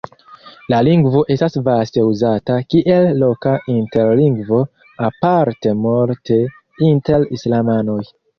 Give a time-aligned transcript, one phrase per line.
[0.73, 4.63] La lingvo estas vaste uzata kiel loka interlingvo,
[5.09, 6.41] aparte multe
[6.91, 8.01] inter islamanoj.